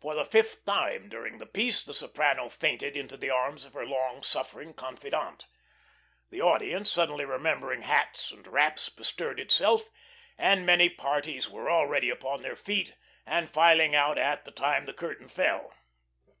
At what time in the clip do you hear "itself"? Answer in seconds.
9.40-9.90